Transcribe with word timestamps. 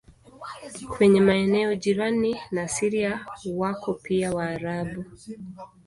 Kwenye 0.97 1.21
maeneo 1.21 1.75
jirani 1.75 2.37
na 2.51 2.67
Syria 2.67 3.25
wako 3.55 3.93
pia 3.93 4.33
Waarabu. 4.35 5.05